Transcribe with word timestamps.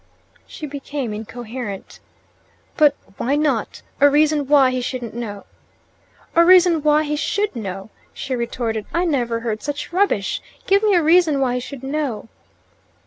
She 0.47 0.65
became 0.65 1.13
incoherent. 1.13 1.99
"But 2.75 2.95
WHY 3.17 3.35
not? 3.35 3.83
A 3.99 4.09
reason 4.09 4.47
why 4.47 4.71
he 4.71 4.81
shouldn't 4.81 5.13
know." 5.13 5.45
"A 6.35 6.43
reason 6.43 6.81
why 6.81 7.03
he 7.03 7.15
SHOULD 7.15 7.55
know," 7.55 7.89
she 8.11 8.35
retorted. 8.35 8.87
"I 8.95 9.05
never 9.05 9.41
heard 9.41 9.61
such 9.61 9.93
rubbish! 9.93 10.41
Give 10.65 10.81
me 10.81 10.95
a 10.95 11.03
reason 11.03 11.39
why 11.39 11.53
he 11.53 11.59
should 11.59 11.83
know." 11.83 12.29